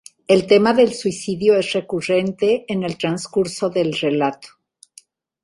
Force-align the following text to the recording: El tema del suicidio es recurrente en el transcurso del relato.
El 0.27 0.47
tema 0.47 0.73
del 0.73 0.95
suicidio 0.95 1.55
es 1.57 1.73
recurrente 1.73 2.65
en 2.67 2.81
el 2.83 2.97
transcurso 2.97 3.69
del 3.69 3.93
relato. 3.93 4.47